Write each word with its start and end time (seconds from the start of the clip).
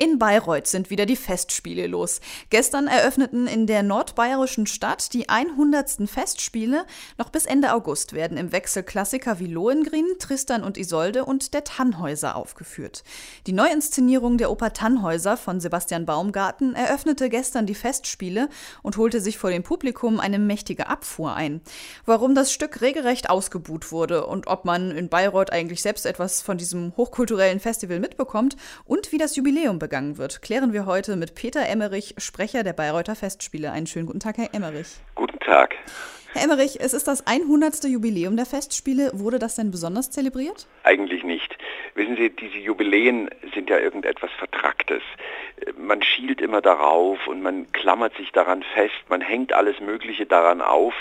In 0.00 0.20
Bayreuth 0.20 0.68
sind 0.68 0.90
wieder 0.90 1.06
die 1.06 1.16
Festspiele 1.16 1.88
los. 1.88 2.20
Gestern 2.50 2.86
eröffneten 2.86 3.48
in 3.48 3.66
der 3.66 3.82
nordbayerischen 3.82 4.68
Stadt 4.68 5.12
die 5.12 5.28
100. 5.28 6.08
Festspiele. 6.08 6.86
Noch 7.18 7.30
bis 7.30 7.46
Ende 7.46 7.72
August 7.72 8.12
werden 8.12 8.38
im 8.38 8.52
Wechsel 8.52 8.84
Klassiker 8.84 9.40
wie 9.40 9.48
Lohengrin, 9.48 10.06
Tristan 10.20 10.62
und 10.62 10.78
Isolde 10.78 11.24
und 11.24 11.52
der 11.52 11.64
Tannhäuser 11.64 12.36
aufgeführt. 12.36 13.02
Die 13.48 13.52
Neuinszenierung 13.52 14.38
der 14.38 14.52
Oper 14.52 14.72
Tannhäuser 14.72 15.36
von 15.36 15.58
Sebastian 15.58 16.06
Baumgarten 16.06 16.76
eröffnete 16.76 17.28
gestern 17.28 17.66
die 17.66 17.74
Festspiele 17.74 18.50
und 18.84 18.98
holte 18.98 19.20
sich 19.20 19.36
vor 19.36 19.50
dem 19.50 19.64
Publikum 19.64 20.20
eine 20.20 20.38
mächtige 20.38 20.86
Abfuhr 20.86 21.34
ein. 21.34 21.60
Warum 22.06 22.36
das 22.36 22.52
Stück 22.52 22.82
regelrecht 22.82 23.30
ausgebuht 23.30 23.90
wurde 23.90 24.26
und 24.26 24.46
ob 24.46 24.64
man 24.64 24.92
in 24.92 25.08
Bayreuth 25.08 25.52
eigentlich 25.52 25.82
selbst 25.82 26.06
etwas 26.06 26.40
von 26.40 26.56
diesem 26.56 26.96
hochkulturellen 26.96 27.58
Festival 27.58 27.98
mitbekommt 27.98 28.56
und 28.84 29.10
wie 29.10 29.18
das 29.18 29.34
Jubiläum 29.34 29.80
begangen 29.88 30.18
wird, 30.18 30.42
klären 30.42 30.74
wir 30.74 30.84
heute 30.84 31.16
mit 31.16 31.34
Peter 31.34 31.66
Emmerich, 31.66 32.14
Sprecher 32.18 32.62
der 32.62 32.74
Bayreuther 32.74 33.16
Festspiele. 33.16 33.72
Einen 33.72 33.86
schönen 33.86 34.04
guten 34.04 34.20
Tag, 34.20 34.36
Herr 34.36 34.52
Emmerich. 34.52 34.88
Guten 35.14 35.38
Tag. 35.38 35.76
Herr 36.34 36.44
Emmerich, 36.44 36.78
es 36.78 36.92
ist 36.92 37.08
das 37.08 37.26
100. 37.26 37.84
Jubiläum 37.84 38.36
der 38.36 38.44
Festspiele. 38.44 39.12
Wurde 39.14 39.38
das 39.38 39.54
denn 39.56 39.70
besonders 39.70 40.10
zelebriert? 40.10 40.66
Eigentlich 40.82 41.24
nicht. 41.24 41.56
Wissen 41.94 42.16
Sie, 42.16 42.28
diese 42.28 42.58
Jubiläen 42.58 43.30
sind 43.54 43.70
ja 43.70 43.78
irgendetwas 43.78 44.30
Vertracktes. 44.38 45.00
Man 45.78 46.02
schielt 46.02 46.42
immer 46.42 46.60
darauf 46.60 47.26
und 47.26 47.40
man 47.40 47.72
klammert 47.72 48.14
sich 48.18 48.30
daran 48.32 48.62
fest, 48.74 48.94
man 49.08 49.22
hängt 49.22 49.54
alles 49.54 49.80
Mögliche 49.80 50.26
daran 50.26 50.60
auf, 50.60 50.92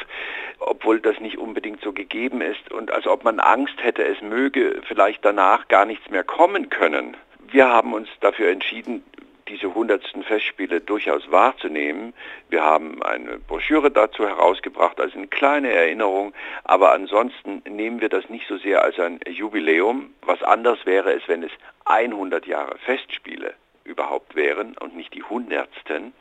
obwohl 0.59 1.01
das 1.01 1.19
nicht 1.19 1.37
unbedingt 1.37 1.81
so 1.81 1.91
gegeben 1.91 2.39
ist 2.39 2.71
und 2.71 2.89
als 2.89 3.05
ob 3.05 3.25
man 3.25 3.41
Angst 3.41 3.75
hätte, 3.83 4.05
es 4.05 4.21
möge 4.21 4.81
vielleicht 4.87 5.25
danach 5.25 5.67
gar 5.67 5.85
nichts 5.85 6.09
mehr 6.09 6.23
kommen 6.23 6.69
können. 6.69 7.17
Wir 7.49 7.69
haben 7.69 7.93
uns 7.93 8.09
dafür 8.19 8.49
entschieden, 8.49 9.03
diese 9.47 9.73
hundertsten 9.73 10.23
Festspiele 10.23 10.81
durchaus 10.81 11.31
wahrzunehmen. 11.31 12.13
Wir 12.49 12.61
haben 12.63 13.01
eine 13.01 13.39
Broschüre 13.39 13.89
dazu 13.89 14.27
herausgebracht, 14.27 14.99
als 14.99 15.15
eine 15.15 15.27
kleine 15.27 15.71
Erinnerung, 15.71 16.33
aber 16.65 16.91
ansonsten 16.91 17.61
nehmen 17.69 18.01
wir 18.01 18.09
das 18.09 18.29
nicht 18.29 18.47
so 18.47 18.57
sehr 18.57 18.83
als 18.83 18.99
ein 18.99 19.19
Jubiläum. 19.25 20.13
Was 20.23 20.43
anders 20.43 20.85
wäre 20.85 21.13
es, 21.13 21.25
wenn 21.27 21.43
es 21.43 21.51
100 21.85 22.45
Jahre 22.47 22.77
Festspiele 22.79 23.53
überhaupt 23.85 24.35
wären 24.35 24.75
und 24.77 24.97
nicht 24.97 25.13
die 25.13 25.23
hundertsten. 25.23 26.11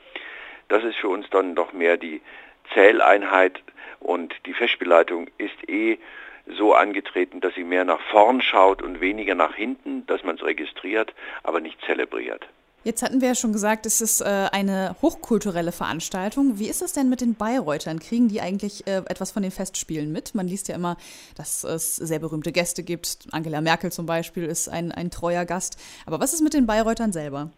Das 0.69 0.85
ist 0.85 0.97
für 0.97 1.09
uns 1.09 1.29
dann 1.31 1.57
doch 1.57 1.73
mehr 1.73 1.97
die 1.97 2.21
Zähleinheit 2.73 3.61
und 3.99 4.33
die 4.47 4.55
Festspielleitung 4.55 5.29
ist 5.39 5.69
eh 5.69 5.99
so 6.47 6.75
angetreten, 6.75 7.41
dass 7.41 7.55
sie 7.55 7.65
mehr 7.65 7.85
nach 7.85 8.01
vorn 8.11 8.41
schaut 8.41 8.83
und 8.83 9.01
weniger 9.01 9.35
nach 9.35 9.55
hinten, 9.55 10.07
dass 10.07 10.23
man 10.23 10.37
es 10.37 10.43
registriert, 10.43 11.15
aber 11.43 11.61
nicht 11.61 11.79
zelebriert. 11.85 12.47
Jetzt 12.87 13.03
hatten 13.03 13.21
wir 13.21 13.27
ja 13.27 13.35
schon 13.35 13.53
gesagt, 13.53 13.85
es 13.85 14.01
ist 14.01 14.21
äh, 14.21 14.47
eine 14.53 14.95
hochkulturelle 15.03 15.73
Veranstaltung. 15.73 16.61
Wie 16.61 16.69
ist 16.69 16.83
es 16.83 16.93
denn 16.93 17.09
mit 17.09 17.21
den 17.21 17.35
Bayreutern? 17.35 17.99
Kriegen 17.99 18.29
die 18.29 18.41
eigentlich 18.41 18.87
äh, 18.87 18.99
etwas 19.09 19.33
von 19.33 19.43
den 19.43 19.51
Festspielen 19.51 20.13
mit? 20.13 20.37
Man 20.37 20.47
liest 20.47 20.69
ja 20.69 20.77
immer, 20.77 20.97
dass 21.37 21.65
es 21.65 21.97
sehr 21.97 22.21
berühmte 22.21 22.53
Gäste 22.53 22.85
gibt. 22.85 23.27
Angela 23.33 23.61
Merkel 23.61 23.91
zum 23.91 24.07
Beispiel 24.07 24.45
ist 24.45 24.69
ein, 24.69 24.93
ein 24.93 25.11
treuer 25.11 25.45
Gast. 25.45 25.83
Aber 26.07 26.21
was 26.21 26.33
ist 26.33 26.43
mit 26.43 26.55
den 26.55 26.69
Bayreutern 26.69 27.11
selber? 27.11 27.51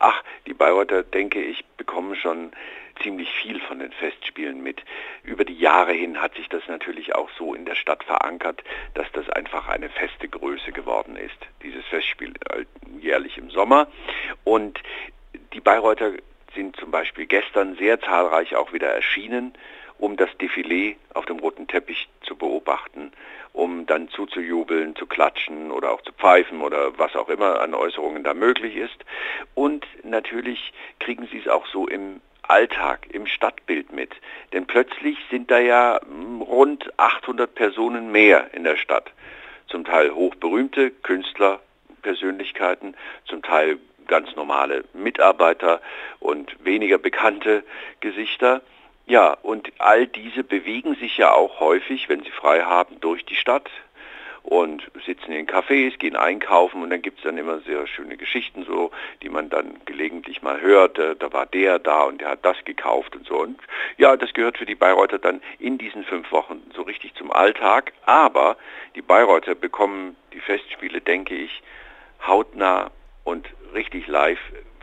Ach, 0.00 0.20
die 0.48 0.54
Bayreuther, 0.54 1.04
denke 1.04 1.40
ich, 1.40 1.64
bekommen 1.76 2.16
schon 2.16 2.50
ziemlich 3.02 3.30
viel 3.30 3.60
von 3.60 3.78
den 3.78 3.92
Festspielen 3.92 4.62
mit. 4.62 4.82
Über 5.22 5.44
die 5.44 5.58
Jahre 5.58 5.92
hin 5.92 6.20
hat 6.20 6.34
sich 6.34 6.48
das 6.48 6.62
natürlich 6.68 7.14
auch 7.14 7.30
so 7.38 7.54
in 7.54 7.64
der 7.64 7.74
Stadt 7.74 8.04
verankert, 8.04 8.62
dass 8.94 9.06
das 9.12 9.28
einfach 9.30 9.68
eine 9.68 9.88
feste 9.88 10.28
Größe 10.28 10.72
geworden 10.72 11.16
ist. 11.16 11.38
Dieses 11.62 11.84
Festspiel 11.86 12.34
äh, 12.50 12.64
jährlich 13.00 13.38
im 13.38 13.50
Sommer. 13.50 13.88
Und 14.44 14.80
die 15.52 15.60
Bayreuther 15.60 16.12
sind 16.54 16.76
zum 16.76 16.90
Beispiel 16.90 17.26
gestern 17.26 17.76
sehr 17.76 18.00
zahlreich 18.00 18.56
auch 18.56 18.72
wieder 18.72 18.88
erschienen, 18.88 19.54
um 19.98 20.16
das 20.16 20.30
Defilé 20.40 20.96
auf 21.14 21.24
dem 21.26 21.38
roten 21.38 21.68
Teppich 21.68 22.08
zu 22.22 22.36
beobachten, 22.36 23.12
um 23.52 23.86
dann 23.86 24.08
zuzujubeln, 24.08 24.94
zu 24.96 25.06
klatschen 25.06 25.70
oder 25.70 25.92
auch 25.92 26.02
zu 26.02 26.12
pfeifen 26.12 26.60
oder 26.60 26.98
was 26.98 27.16
auch 27.16 27.28
immer 27.28 27.60
an 27.60 27.74
Äußerungen 27.74 28.22
da 28.22 28.34
möglich 28.34 28.76
ist. 28.76 29.04
Und 29.54 29.86
natürlich 30.02 30.72
kriegen 30.98 31.26
sie 31.30 31.38
es 31.38 31.48
auch 31.48 31.66
so 31.66 31.86
im 31.86 32.20
Alltag, 32.48 33.06
im 33.10 33.26
Stadtbild 33.26 33.92
mit. 33.92 34.10
Denn 34.52 34.66
plötzlich 34.66 35.18
sind 35.30 35.50
da 35.50 35.58
ja 35.58 36.00
hm, 36.02 36.42
rund 36.42 36.98
800 36.98 37.54
Personen 37.54 38.12
mehr 38.12 38.52
in 38.54 38.64
der 38.64 38.76
Stadt. 38.76 39.12
Zum 39.68 39.84
Teil 39.84 40.14
hochberühmte 40.14 40.90
Künstler, 40.90 41.60
Persönlichkeiten, 42.02 42.94
zum 43.26 43.42
Teil 43.42 43.78
ganz 44.06 44.34
normale 44.36 44.84
Mitarbeiter 44.92 45.80
und 46.20 46.56
weniger 46.64 46.98
bekannte 46.98 47.64
Gesichter. 48.00 48.62
Ja, 49.06 49.32
und 49.32 49.72
all 49.78 50.06
diese 50.06 50.44
bewegen 50.44 50.94
sich 50.96 51.16
ja 51.16 51.32
auch 51.32 51.60
häufig, 51.60 52.08
wenn 52.08 52.22
sie 52.22 52.30
frei 52.30 52.62
haben, 52.62 53.00
durch 53.00 53.24
die 53.24 53.36
Stadt, 53.36 53.70
und 54.46 54.82
sitzen 55.04 55.32
in 55.32 55.46
Cafés, 55.46 55.98
gehen 55.98 56.14
einkaufen 56.14 56.82
und 56.82 56.90
dann 56.90 57.02
gibt 57.02 57.18
es 57.18 57.24
dann 57.24 57.36
immer 57.36 57.58
sehr 57.60 57.86
schöne 57.88 58.16
Geschichten 58.16 58.64
so, 58.64 58.92
die 59.22 59.28
man 59.28 59.50
dann 59.50 59.80
gelegentlich 59.86 60.40
mal 60.40 60.60
hört. 60.60 60.98
Äh, 60.98 61.16
da 61.16 61.32
war 61.32 61.46
der 61.46 61.80
da 61.80 62.04
und 62.04 62.20
der 62.20 62.30
hat 62.30 62.44
das 62.44 62.56
gekauft 62.64 63.16
und 63.16 63.26
so. 63.26 63.40
Und 63.40 63.60
ja, 63.98 64.16
das 64.16 64.32
gehört 64.34 64.56
für 64.58 64.66
die 64.66 64.76
Bayreuther 64.76 65.18
dann 65.18 65.42
in 65.58 65.78
diesen 65.78 66.04
fünf 66.04 66.30
Wochen 66.30 66.62
so 66.74 66.82
richtig 66.82 67.14
zum 67.14 67.32
Alltag. 67.32 67.92
Aber 68.04 68.56
die 68.94 69.02
Bayreuther 69.02 69.56
bekommen 69.56 70.16
die 70.32 70.40
Festspiele, 70.40 71.00
denke 71.00 71.34
ich, 71.34 71.62
hautnah 72.24 72.92
und 73.24 73.48
richtig 73.74 74.06
live, 74.06 74.38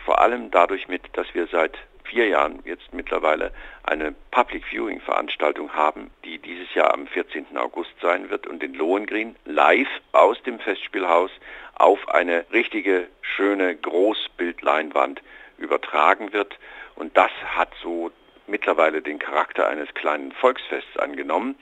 vor 0.06 0.20
allem 0.20 0.52
dadurch 0.52 0.90
mit, 0.90 1.04
dass 1.14 1.34
wir 1.34 1.48
seit 1.48 1.78
vier 2.14 2.28
Jahren 2.28 2.60
jetzt 2.64 2.94
mittlerweile 2.94 3.52
eine 3.84 4.14
Public 4.30 4.64
Viewing 4.66 5.02
Veranstaltung 5.02 5.74
haben, 5.74 6.12
die 6.24 6.38
dieses 6.38 6.72
Jahr 6.76 6.94
am 6.94 7.08
14. 7.08 7.58
August 7.58 7.94
sein 8.02 8.30
wird 8.30 8.46
und 8.46 8.62
in 8.62 8.76
Lohengrin 8.76 9.36
live 9.46 9.88
aus 10.12 10.42
dem 10.44 10.60
Festspielhaus 10.60 11.32
auf 11.74 12.08
eine 12.10 12.46
richtige, 12.54 13.08
schöne 13.22 13.76
Großbildleinwand 13.76 15.24
übertragen 15.58 16.34
wird. 16.34 16.56
Und 16.96 17.18
das 17.18 17.32
hat 17.56 17.70
so 17.82 18.12
mittlerweile 18.46 19.02
den 19.02 19.18
Charakter 19.18 19.68
eines 19.68 19.92
kleinen 19.96 20.34
Volksfests 20.34 20.98
angenommen, 20.98 21.56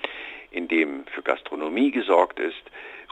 in 0.51 0.67
dem 0.67 1.05
für 1.07 1.21
Gastronomie 1.21 1.91
gesorgt 1.91 2.41
ist, 2.41 2.61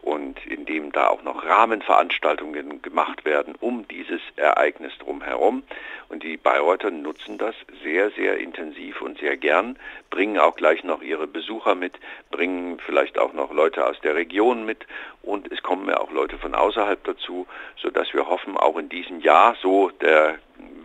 und 0.02 0.46
in 0.46 0.66
dem 0.66 0.92
da 0.92 1.08
auch 1.08 1.24
noch 1.24 1.46
Rahmenveranstaltungen 1.46 2.82
gemacht 2.82 3.26
werden 3.26 3.56
um 3.60 3.88
dieses 3.88 4.22
Ereignis 4.36 4.94
drumherum. 5.00 5.64
Und 6.08 6.24
die 6.24 6.38
Bayreuther 6.38 6.92
nutzen 6.92 7.38
das 7.38 7.56
sehr, 7.84 8.10
sehr 8.12 8.38
intensiv 8.38 9.02
und 9.02 9.20
sehr 9.20 9.38
gern, 9.38 9.78
bringen 10.10 10.40
auch 10.40 10.56
gleich 10.56 10.84
noch 10.84 11.02
ihre 11.02 11.28
Besucher 11.28 11.76
mit, 11.76 11.94
bringen 12.32 12.80
vielleicht 12.86 13.20
auch 13.20 13.34
noch 13.34 13.54
Leute 13.54 13.86
aus 13.86 14.00
der 14.02 14.16
Region 14.16 14.66
mit 14.66 14.88
und 15.22 15.52
es 15.52 15.62
kommen 15.62 15.88
ja 15.88 16.00
auch 16.00 16.12
Leute 16.12 16.38
von 16.38 16.56
außerhalb 16.56 17.04
dazu, 17.04 17.46
sodass 17.78 18.14
wir 18.14 18.28
hoffen, 18.28 18.58
auch 18.58 18.78
in 18.78 18.90
diesem 18.90 19.20
Jahr, 19.20 19.56
so 19.62 19.90
der 20.02 20.40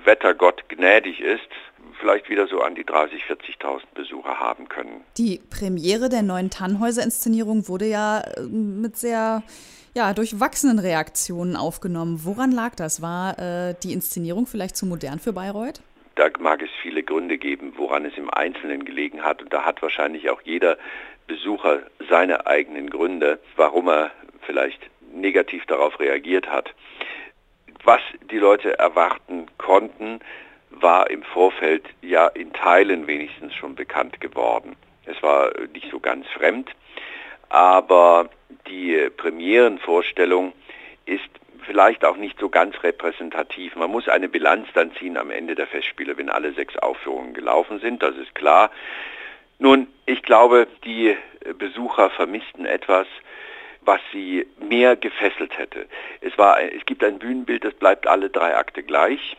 Wettergott 0.04 0.68
gnädig 0.68 1.20
ist, 1.20 1.48
vielleicht 2.04 2.28
wieder 2.28 2.46
so 2.46 2.60
an 2.60 2.74
die 2.74 2.84
30.000, 2.84 3.40
40.000 3.60 3.80
Besucher 3.94 4.38
haben 4.38 4.68
können. 4.68 5.02
Die 5.16 5.40
Premiere 5.48 6.10
der 6.10 6.22
neuen 6.22 6.50
Tannhäuser-Inszenierung 6.50 7.66
wurde 7.66 7.86
ja 7.86 8.20
äh, 8.20 8.42
mit 8.42 8.98
sehr 8.98 9.42
ja, 9.94 10.12
durchwachsenen 10.12 10.78
Reaktionen 10.78 11.56
aufgenommen. 11.56 12.20
Woran 12.24 12.52
lag 12.52 12.74
das? 12.74 13.00
War 13.00 13.38
äh, 13.38 13.74
die 13.82 13.94
Inszenierung 13.94 14.46
vielleicht 14.46 14.76
zu 14.76 14.84
modern 14.84 15.18
für 15.18 15.32
Bayreuth? 15.32 15.80
Da 16.16 16.28
mag 16.40 16.60
es 16.60 16.68
viele 16.82 17.02
Gründe 17.02 17.38
geben, 17.38 17.72
woran 17.76 18.04
es 18.04 18.18
im 18.18 18.28
Einzelnen 18.28 18.84
gelegen 18.84 19.22
hat. 19.22 19.40
Und 19.42 19.54
da 19.54 19.64
hat 19.64 19.80
wahrscheinlich 19.80 20.28
auch 20.28 20.42
jeder 20.42 20.76
Besucher 21.26 21.84
seine 22.10 22.46
eigenen 22.46 22.90
Gründe, 22.90 23.40
warum 23.56 23.88
er 23.88 24.10
vielleicht 24.42 24.90
negativ 25.10 25.64
darauf 25.64 25.98
reagiert 25.98 26.50
hat. 26.50 26.74
Was 27.82 28.00
die 28.30 28.38
Leute 28.38 28.78
erwarten 28.78 29.46
konnten, 29.56 30.20
war 30.80 31.10
im 31.10 31.22
Vorfeld 31.22 31.84
ja 32.02 32.26
in 32.28 32.52
Teilen 32.52 33.06
wenigstens 33.06 33.54
schon 33.54 33.74
bekannt 33.74 34.20
geworden. 34.20 34.76
Es 35.06 35.22
war 35.22 35.50
nicht 35.72 35.90
so 35.90 36.00
ganz 36.00 36.26
fremd, 36.28 36.70
aber 37.48 38.28
die 38.68 39.10
Premierenvorstellung 39.16 40.52
ist 41.06 41.28
vielleicht 41.66 42.04
auch 42.04 42.16
nicht 42.16 42.38
so 42.38 42.48
ganz 42.48 42.82
repräsentativ. 42.82 43.76
Man 43.76 43.90
muss 43.90 44.08
eine 44.08 44.28
Bilanz 44.28 44.68
dann 44.74 44.92
ziehen 44.94 45.16
am 45.16 45.30
Ende 45.30 45.54
der 45.54 45.66
Festspiele, 45.66 46.16
wenn 46.16 46.30
alle 46.30 46.52
sechs 46.52 46.76
Aufführungen 46.76 47.34
gelaufen 47.34 47.80
sind, 47.80 48.02
das 48.02 48.16
ist 48.16 48.34
klar. 48.34 48.70
Nun, 49.58 49.86
ich 50.06 50.22
glaube, 50.22 50.66
die 50.84 51.16
Besucher 51.58 52.10
vermissten 52.10 52.66
etwas, 52.66 53.06
was 53.82 54.00
sie 54.12 54.46
mehr 54.58 54.96
gefesselt 54.96 55.56
hätte. 55.58 55.86
Es, 56.20 56.36
war, 56.38 56.60
es 56.60 56.84
gibt 56.86 57.04
ein 57.04 57.18
Bühnenbild, 57.18 57.64
das 57.64 57.74
bleibt 57.74 58.06
alle 58.06 58.30
drei 58.30 58.56
Akte 58.56 58.82
gleich 58.82 59.36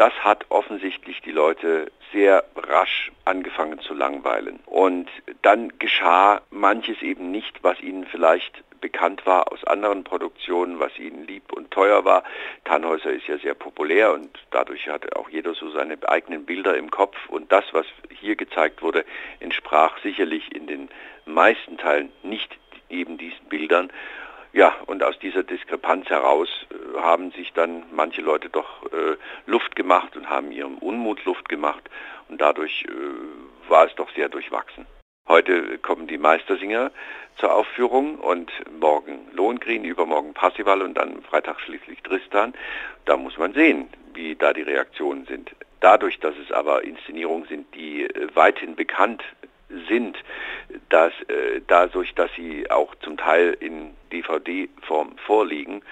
das 0.00 0.14
hat 0.24 0.46
offensichtlich 0.48 1.20
die 1.20 1.30
Leute 1.30 1.92
sehr 2.10 2.44
rasch 2.56 3.12
angefangen 3.26 3.80
zu 3.80 3.92
langweilen. 3.92 4.58
Und 4.64 5.10
dann 5.42 5.78
geschah 5.78 6.40
manches 6.48 7.02
eben 7.02 7.30
nicht, 7.30 7.62
was 7.62 7.78
ihnen 7.82 8.06
vielleicht 8.06 8.64
bekannt 8.80 9.26
war 9.26 9.52
aus 9.52 9.62
anderen 9.64 10.02
Produktionen, 10.02 10.80
was 10.80 10.98
ihnen 10.98 11.26
lieb 11.26 11.52
und 11.52 11.70
teuer 11.70 12.06
war. 12.06 12.24
Tannhäuser 12.64 13.10
ist 13.10 13.26
ja 13.26 13.36
sehr 13.36 13.52
populär 13.52 14.14
und 14.14 14.30
dadurch 14.50 14.88
hatte 14.88 15.14
auch 15.16 15.28
jeder 15.28 15.52
so 15.52 15.70
seine 15.70 15.98
eigenen 16.08 16.46
Bilder 16.46 16.78
im 16.78 16.90
Kopf 16.90 17.18
und 17.28 17.52
das, 17.52 17.66
was 17.72 17.84
hier 18.08 18.36
gezeigt 18.36 18.80
wurde, 18.80 19.04
entsprach 19.38 19.98
sicherlich 20.02 20.50
in 20.56 20.66
den 20.66 20.88
meisten 21.26 21.76
Teilen 21.76 22.10
nicht 22.22 22.56
eben 22.88 23.18
diesen 23.18 23.44
Bildern. 23.50 23.92
Ja, 24.52 24.74
und 24.86 25.02
aus 25.02 25.18
dieser 25.18 25.44
Diskrepanz 25.44 26.08
heraus 26.08 26.48
äh, 26.70 27.00
haben 27.00 27.30
sich 27.32 27.52
dann 27.52 27.84
manche 27.92 28.20
Leute 28.20 28.48
doch 28.48 28.84
äh, 28.92 29.16
Luft 29.46 29.76
gemacht 29.76 30.16
und 30.16 30.28
haben 30.28 30.50
ihrem 30.50 30.78
Unmut 30.78 31.24
Luft 31.24 31.48
gemacht 31.48 31.88
und 32.28 32.40
dadurch 32.40 32.84
äh, 32.88 33.70
war 33.70 33.86
es 33.86 33.94
doch 33.94 34.10
sehr 34.14 34.28
durchwachsen. 34.28 34.86
Heute 35.28 35.78
kommen 35.78 36.08
die 36.08 36.18
Meistersinger 36.18 36.90
zur 37.36 37.54
Aufführung 37.54 38.16
und 38.16 38.50
morgen 38.80 39.28
Lohengrin, 39.32 39.84
übermorgen 39.84 40.34
Passival 40.34 40.82
und 40.82 40.94
dann 40.94 41.22
Freitag 41.22 41.60
schließlich 41.60 42.02
Tristan. 42.02 42.52
Da 43.04 43.16
muss 43.16 43.38
man 43.38 43.52
sehen, 43.52 43.88
wie 44.14 44.34
da 44.34 44.52
die 44.52 44.62
Reaktionen 44.62 45.26
sind. 45.26 45.52
Dadurch, 45.78 46.18
dass 46.18 46.34
es 46.36 46.50
aber 46.50 46.82
Inszenierungen 46.82 47.46
sind, 47.46 47.72
die 47.76 48.02
äh, 48.02 48.28
weithin 48.34 48.74
bekannt 48.74 49.22
sind, 49.88 50.16
dass 50.90 51.12
äh, 51.28 51.60
dadurch, 51.66 52.14
dass 52.14 52.30
sie 52.36 52.70
auch 52.70 52.94
zum 52.96 53.16
Teil 53.16 53.56
in 53.58 53.94
DVD-Form 54.12 55.16
vorliegen, 55.26 55.82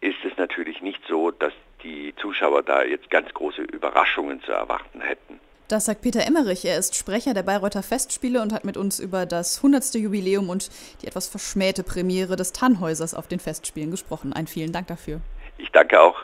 ist 0.00 0.24
es 0.24 0.36
natürlich 0.36 0.80
nicht 0.82 1.00
so, 1.08 1.30
dass 1.30 1.52
die 1.82 2.14
Zuschauer 2.16 2.62
da 2.62 2.84
jetzt 2.84 3.10
ganz 3.10 3.32
große 3.34 3.62
Überraschungen 3.62 4.42
zu 4.42 4.52
erwarten 4.52 5.00
hätten. 5.00 5.40
Das 5.68 5.86
sagt 5.86 6.02
Peter 6.02 6.26
Emmerich. 6.26 6.64
Er 6.64 6.76
ist 6.76 6.96
Sprecher 6.96 7.32
der 7.32 7.44
Bayreuther 7.44 7.82
Festspiele 7.82 8.42
und 8.42 8.52
hat 8.52 8.64
mit 8.64 8.76
uns 8.76 9.00
über 9.00 9.24
das 9.24 9.56
100. 9.58 9.94
Jubiläum 9.94 10.50
und 10.50 10.70
die 11.00 11.06
etwas 11.06 11.28
verschmähte 11.28 11.82
Premiere 11.82 12.36
des 12.36 12.52
Tannhäusers 12.52 13.14
auf 13.14 13.26
den 13.26 13.40
Festspielen 13.40 13.90
gesprochen. 13.90 14.32
Ein 14.34 14.46
vielen 14.46 14.72
Dank 14.72 14.88
dafür. 14.88 15.20
Ich 15.56 15.70
danke 15.70 16.00
auch. 16.00 16.20